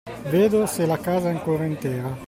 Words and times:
Vedo 0.31 0.65
se 0.65 0.87
la 0.87 0.97
casa 0.97 1.27
è 1.29 1.31
ancora 1.31 1.63
intera. 1.63 2.17